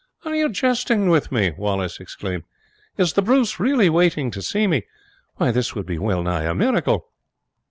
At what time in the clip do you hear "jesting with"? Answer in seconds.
0.49-1.31